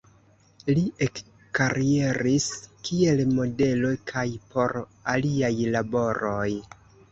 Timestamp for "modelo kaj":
3.35-4.27